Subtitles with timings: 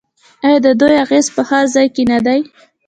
[0.45, 2.39] آیا د دوی اغیز په هر ځای کې نه دی؟